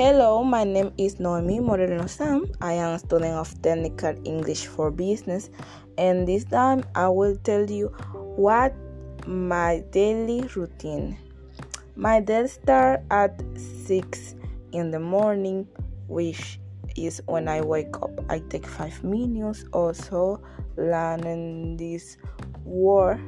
Hello, 0.00 0.42
my 0.42 0.64
name 0.64 0.94
is 0.96 1.20
Noemi 1.20 1.60
Moreno 1.60 2.06
Sam. 2.06 2.50
I 2.62 2.72
am 2.72 2.94
a 2.94 2.98
student 2.98 3.34
of 3.34 3.52
Technical 3.60 4.16
English 4.24 4.64
for 4.64 4.90
Business, 4.90 5.50
and 5.98 6.26
this 6.26 6.44
time 6.44 6.84
I 6.94 7.10
will 7.10 7.36
tell 7.44 7.70
you 7.70 7.88
what 8.34 8.74
my 9.26 9.84
daily 9.90 10.48
routine. 10.56 11.18
My 11.96 12.18
day 12.18 12.46
starts 12.46 13.04
at 13.10 13.44
6 13.84 14.36
in 14.72 14.90
the 14.90 14.98
morning, 14.98 15.68
which 16.08 16.58
is 16.96 17.20
when 17.26 17.46
I 17.46 17.60
wake 17.60 17.94
up. 18.00 18.24
I 18.30 18.38
take 18.48 18.66
5 18.66 19.04
minutes 19.04 19.66
or 19.74 19.92
so 19.92 20.40
learning 20.78 21.76
this 21.76 22.16
word 22.64 23.20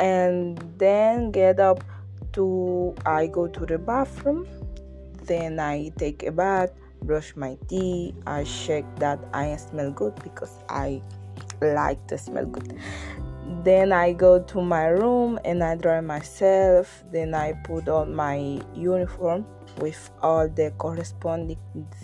and 0.00 0.58
then 0.76 1.30
get 1.30 1.60
up 1.60 1.84
to 2.32 2.96
I 3.06 3.28
go 3.28 3.46
to 3.46 3.64
the 3.64 3.78
bathroom 3.78 4.44
then 5.28 5.60
I 5.60 5.92
take 5.96 6.24
a 6.24 6.32
bath, 6.32 6.72
brush 7.02 7.36
my 7.36 7.56
teeth, 7.68 8.14
I 8.26 8.44
check 8.44 8.84
that 8.96 9.20
I 9.32 9.54
smell 9.56 9.92
good 9.92 10.14
because 10.22 10.58
I 10.68 11.02
like 11.60 12.06
to 12.08 12.18
smell 12.18 12.46
good. 12.46 12.74
Then 13.64 13.92
I 13.92 14.12
go 14.12 14.42
to 14.42 14.62
my 14.62 14.86
room 14.86 15.38
and 15.44 15.62
I 15.62 15.76
dry 15.76 16.00
myself. 16.00 17.04
Then 17.12 17.34
I 17.34 17.52
put 17.64 17.88
on 17.88 18.14
my 18.14 18.60
uniform 18.74 19.46
with 19.78 20.10
all 20.22 20.48
the 20.48 20.72
corresponding 20.78 21.58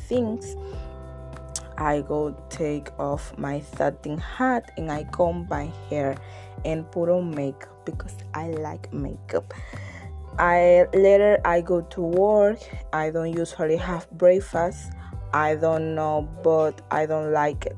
things. 0.08 0.56
I 1.76 2.02
go 2.02 2.36
take 2.50 2.88
off 2.98 3.36
my 3.36 3.60
satin 3.60 4.18
hat 4.18 4.70
and 4.76 4.90
I 4.90 5.04
comb 5.04 5.46
my 5.50 5.70
hair 5.90 6.16
and 6.64 6.90
put 6.90 7.08
on 7.08 7.34
makeup 7.34 7.84
because 7.84 8.14
I 8.32 8.48
like 8.50 8.92
makeup. 8.92 9.52
I 10.38 10.86
later 10.92 11.40
I 11.44 11.60
go 11.60 11.82
to 11.82 12.00
work. 12.00 12.58
I 12.92 13.10
don't 13.10 13.32
usually 13.32 13.76
have 13.76 14.10
breakfast. 14.10 14.92
I 15.32 15.54
don't 15.54 15.94
know, 15.94 16.28
but 16.42 16.80
I 16.90 17.06
don't 17.06 17.32
like 17.32 17.66
it. 17.66 17.76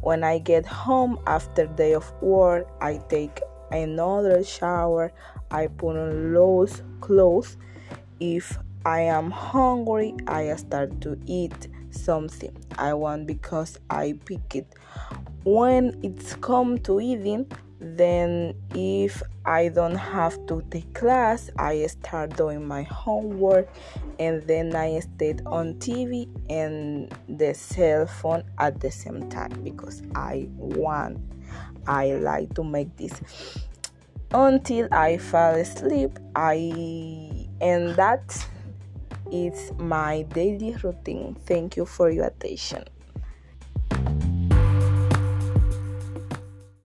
When 0.00 0.24
I 0.24 0.38
get 0.38 0.66
home 0.66 1.18
after 1.26 1.66
day 1.66 1.94
of 1.94 2.12
work, 2.20 2.66
I 2.80 3.00
take 3.08 3.40
another 3.70 4.44
shower. 4.44 5.12
I 5.50 5.68
put 5.68 5.96
on 5.96 6.34
loose 6.34 6.82
clothes. 7.00 7.56
If 8.20 8.58
I 8.84 9.00
am 9.00 9.30
hungry, 9.30 10.14
I 10.26 10.54
start 10.56 11.00
to 11.02 11.18
eat 11.26 11.68
something 11.90 12.56
I 12.78 12.94
want 12.94 13.26
because 13.26 13.78
I 13.90 14.18
pick 14.24 14.56
it. 14.56 14.74
When 15.44 15.98
it's 16.02 16.34
come 16.36 16.78
to 16.78 17.00
eating, 17.00 17.50
then 17.82 18.54
if 18.74 19.22
i 19.44 19.68
don't 19.68 19.96
have 19.96 20.34
to 20.46 20.62
take 20.70 20.94
class 20.94 21.50
i 21.58 21.84
start 21.86 22.34
doing 22.36 22.66
my 22.66 22.82
homework 22.84 23.68
and 24.20 24.42
then 24.44 24.74
i 24.76 25.00
stayed 25.00 25.42
on 25.46 25.74
tv 25.74 26.28
and 26.48 27.12
the 27.28 27.52
cell 27.52 28.06
phone 28.06 28.44
at 28.58 28.78
the 28.80 28.90
same 28.90 29.28
time 29.28 29.50
because 29.64 30.00
i 30.14 30.48
want 30.56 31.18
i 31.86 32.12
like 32.12 32.54
to 32.54 32.62
make 32.62 32.96
this. 32.96 33.20
Until 34.32 34.88
i 34.92 35.18
fall 35.18 35.54
asleep 35.56 36.18
i 36.36 36.54
and 37.60 37.96
that 37.96 38.46
is 39.30 39.72
my 39.78 40.22
daily 40.34 40.76
routine. 40.82 41.34
Thank 41.46 41.76
you 41.76 41.86
for 41.86 42.10
your 42.10 42.26
attention 42.26 42.84